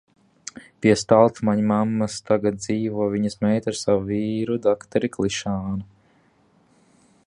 Pie 0.83 0.93
Staltmaņmammas 1.01 2.15
tagad 2.31 2.57
dzīvo 2.63 3.11
viņas 3.17 3.39
meita 3.45 3.73
ar 3.73 3.79
savu 3.83 4.03
vīru 4.09 4.61
dakteri 4.65 5.15
Klišānu. 5.19 5.91